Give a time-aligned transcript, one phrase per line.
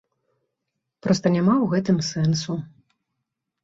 [1.07, 2.53] Проста няма ў гэтым сэнсу.